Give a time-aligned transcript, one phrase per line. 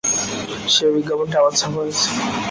[0.73, 2.07] সেই বিজ্ঞাপনটি আবার ছাপা হয়েছে।